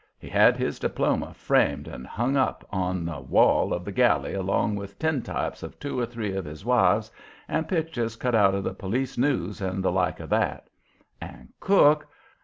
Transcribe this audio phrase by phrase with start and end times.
[0.17, 4.75] He had his diploma framed and hung up on the wall of the galley along
[4.75, 7.11] with tintypes of two or three of his wives,
[7.47, 10.71] and pictures cut out of the Police News, and the like of that.
[11.21, 12.07] And cook!